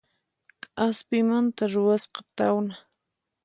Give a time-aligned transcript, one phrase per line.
[0.63, 2.75] K'aspimanta ruwasqa tawna